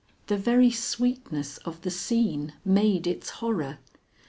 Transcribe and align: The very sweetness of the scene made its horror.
The 0.25 0.35
very 0.35 0.71
sweetness 0.71 1.59
of 1.59 1.81
the 1.83 1.91
scene 1.91 2.53
made 2.65 3.05
its 3.05 3.29
horror. 3.29 3.77